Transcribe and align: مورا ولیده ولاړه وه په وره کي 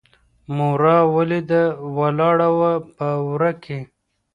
مورا 0.55 0.97
ولیده 1.15 1.63
ولاړه 1.97 2.49
وه 2.59 2.73
په 2.95 3.07
وره 3.27 3.51
کي 3.63 3.79